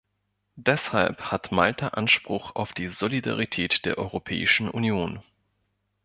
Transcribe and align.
Deshalb 0.55 1.29
hat 1.29 1.51
Malta 1.51 1.89
Anspruch 1.89 2.55
auf 2.55 2.73
die 2.73 2.87
Solidarität 2.87 3.85
der 3.85 3.99
Europäischen 3.99 4.67
Union. 4.67 5.21